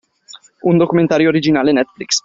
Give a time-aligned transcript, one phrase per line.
[0.63, 2.19] Un documentario originale netflix